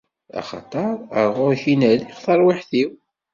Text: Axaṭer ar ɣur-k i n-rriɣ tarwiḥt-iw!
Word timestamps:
Axaṭer 0.39 0.91
ar 1.19 1.27
ɣur-k 1.37 1.63
i 1.73 1.75
n-rriɣ 1.75 2.17
tarwiḥt-iw! 2.23 2.91